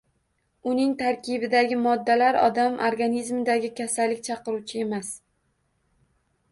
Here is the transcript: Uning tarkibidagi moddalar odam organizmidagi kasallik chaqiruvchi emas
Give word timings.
Uning 0.69 0.95
tarkibidagi 1.01 1.77
moddalar 1.81 2.39
odam 2.47 2.81
organizmidagi 2.89 3.71
kasallik 3.83 4.27
chaqiruvchi 4.31 4.85
emas 4.87 5.15